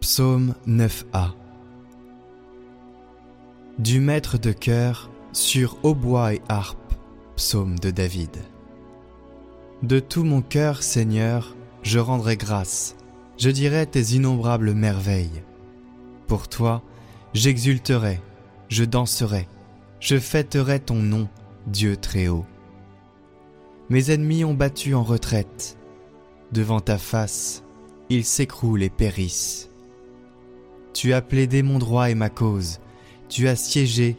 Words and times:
Psaume 0.00 0.54
9a 0.66 1.32
Du 3.78 4.00
maître 4.00 4.38
de 4.38 4.50
chœur 4.50 5.10
sur 5.34 5.76
hautbois 5.82 6.32
et 6.32 6.42
harpe, 6.48 6.94
psaume 7.36 7.78
de 7.78 7.90
David. 7.90 8.34
De 9.82 10.00
tout 10.00 10.24
mon 10.24 10.40
cœur, 10.40 10.82
Seigneur, 10.82 11.54
je 11.82 11.98
rendrai 11.98 12.38
grâce, 12.38 12.96
je 13.36 13.50
dirai 13.50 13.86
tes 13.86 14.14
innombrables 14.14 14.72
merveilles. 14.72 15.42
Pour 16.28 16.48
toi, 16.48 16.82
j'exulterai, 17.34 18.22
je 18.68 18.84
danserai, 18.84 19.48
je 20.00 20.18
fêterai 20.18 20.80
ton 20.80 20.96
nom, 20.96 21.28
Dieu 21.66 21.98
très 21.98 22.28
haut. 22.28 22.46
Mes 23.90 24.10
ennemis 24.10 24.46
ont 24.46 24.54
battu 24.54 24.94
en 24.94 25.02
retraite, 25.02 25.76
devant 26.52 26.80
ta 26.80 26.96
face, 26.96 27.64
ils 28.08 28.24
s'écroulent 28.24 28.82
et 28.82 28.88
périssent. 28.88 29.69
Tu 30.92 31.12
as 31.12 31.22
plaidé 31.22 31.62
mon 31.62 31.78
droit 31.78 32.10
et 32.10 32.14
ma 32.14 32.30
cause, 32.30 32.80
tu 33.28 33.48
as 33.48 33.56
siégé, 33.56 34.16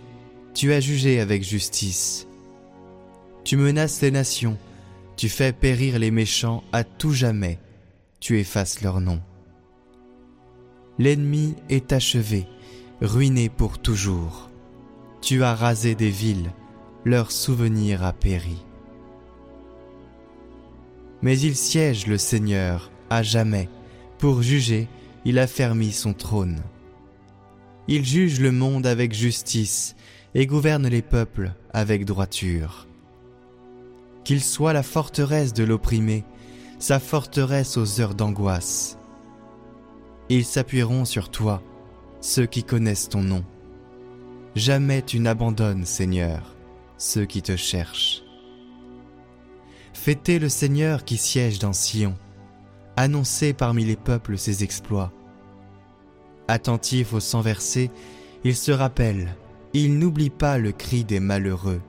tu 0.54 0.74
as 0.74 0.80
jugé 0.80 1.20
avec 1.20 1.44
justice. 1.44 2.28
Tu 3.44 3.58
menaces 3.58 4.02
les 4.02 4.12
nations, 4.12 4.58
tu 5.18 5.30
fais 5.30 5.52
périr 5.54 6.00
les 6.00 6.12
méchants 6.12 6.64
à 6.72 6.84
tout 6.84 7.14
jamais, 7.14 7.60
tu 8.20 8.40
effaces 8.40 8.82
leur 8.82 9.02
nom. 9.02 9.22
L'ennemi 10.98 11.56
est 11.70 11.94
achevé, 11.94 12.46
ruiné 13.02 13.50
pour 13.50 13.80
toujours. 13.80 14.50
Tu 15.22 15.44
as 15.44 15.56
rasé 15.56 15.96
des 15.96 16.10
villes, 16.10 16.52
leur 17.06 17.32
souvenir 17.32 18.04
a 18.04 18.14
péri. 18.14 18.64
Mais 21.22 21.40
il 21.40 21.56
siège 21.56 22.08
le 22.08 22.18
Seigneur 22.18 22.92
à 23.10 23.24
jamais, 23.24 23.70
pour 24.18 24.42
juger 24.42 24.88
il 25.26 25.40
a 25.40 25.48
fermi 25.48 25.92
son 25.92 26.14
trône. 26.14 26.62
Il 27.88 28.06
juge 28.06 28.40
le 28.40 28.52
monde 28.52 28.88
avec 28.88 29.14
justice 29.14 29.96
et 30.34 30.46
gouverne 30.46 30.88
les 30.88 31.02
peuples 31.02 31.54
avec 31.74 32.06
droiture. 32.06 32.88
Qu'il 34.24 34.42
soit 34.42 34.74
la 34.74 34.84
forteresse 34.84 35.54
de 35.54 35.64
l'opprimé, 35.64 36.24
sa 36.80 37.00
forteresse 37.00 37.78
aux 37.78 38.02
heures 38.02 38.16
d'angoisse. 38.16 38.98
Ils 40.30 40.46
s'appuieront 40.46 41.06
sur 41.06 41.30
toi, 41.30 41.62
ceux 42.22 42.46
qui 42.46 42.64
connaissent 42.64 43.10
ton 43.10 43.22
nom. 43.22 43.44
Jamais 44.56 45.02
tu 45.02 45.20
n'abandonnes, 45.20 45.86
Seigneur, 45.86 46.56
ceux 46.98 47.26
qui 47.26 47.42
te 47.42 47.56
cherchent. 47.56 48.24
Fêtez 49.94 50.40
le 50.40 50.50
Seigneur 50.50 51.04
qui 51.04 51.18
siège 51.18 51.60
dans 51.60 51.74
Sion 51.74 52.16
annoncer 52.98 53.54
parmi 53.54 53.86
les 53.86 53.96
peuples 53.96 54.38
ses 54.38 54.64
exploits. 54.64 55.12
Attentif 56.48 57.14
aux 57.14 57.20
sang 57.20 57.42
versés, 57.42 57.92
il 58.44 58.56
se 58.56 58.72
rappelle, 58.72 59.36
il 59.74 59.98
n'oublie 59.98 60.30
pas 60.30 60.58
le 60.58 60.72
cri 60.72 61.04
des 61.04 61.20
malheureux. 61.20 61.82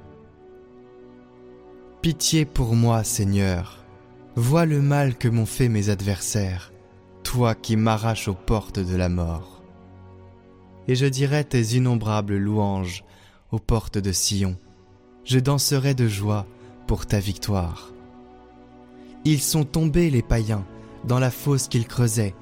Pitié 2.01 2.45
pour 2.45 2.75
moi, 2.75 3.05
Seigneur, 3.05 3.85
vois 4.37 4.67
le 4.67 4.81
mal 4.81 5.17
que 5.17 5.29
m'ont 5.29 5.47
fait 5.47 5.69
mes 5.69 5.89
adversaires, 5.89 6.73
toi 7.23 7.55
qui 7.55 7.77
m'arraches 7.77 8.29
aux 8.29 8.35
portes 8.35 8.81
de 8.81 8.97
la 8.97 9.09
mort. 9.09 9.63
Et 10.89 10.95
je 10.95 11.07
dirai 11.07 11.45
tes 11.45 11.77
innombrables 11.77 12.37
louanges 12.37 13.05
aux 13.51 13.59
portes 13.59 13.99
de 13.99 14.13
Sion, 14.13 14.57
je 15.25 15.39
danserai 15.39 15.95
de 15.95 16.09
joie 16.09 16.47
pour 16.87 17.07
ta 17.07 17.21
victoire. 17.21 17.93
Ils 19.25 19.41
sont 19.41 19.65
tombés 19.65 20.11
les 20.11 20.23
païens, 20.23 20.65
dans 21.05 21.19
la 21.19 21.31
fosse 21.31 21.69
qu'ils 21.69 21.87
creusaient, 21.87 22.35